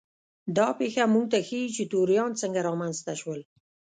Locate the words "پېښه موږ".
0.79-1.25